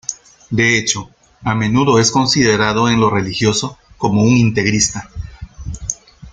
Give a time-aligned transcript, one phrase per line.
[0.49, 1.11] De hecho,
[1.43, 5.07] a menudo es considerado en lo religioso como un integrista.